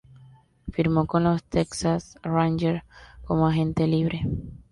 Firmó 0.71 1.05
con 1.05 1.25
los 1.25 1.43
Texas 1.43 2.17
Rangers 2.23 2.83
como 3.23 3.45
agente 3.45 3.85
libre. 3.85 4.23